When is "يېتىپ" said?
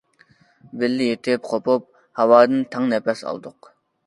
1.09-1.45